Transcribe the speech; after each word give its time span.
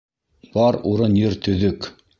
Бар 0.55 0.79
урын-ер 0.93 1.39
төҙөк. 1.49 1.93